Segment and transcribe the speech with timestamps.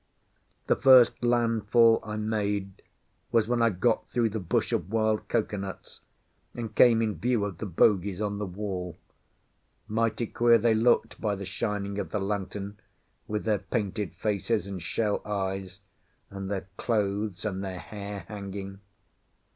[0.65, 2.81] The first landfall I made
[3.31, 5.99] was when I got through the bush of wild cocoanuts,
[6.55, 8.97] and came in view of the bogies on the wall.
[9.87, 12.79] Mighty queer they looked by the shining of the lantern,
[13.27, 15.81] with their painted faces and shell eyes,
[16.31, 18.79] and their clothes and their hair hanging.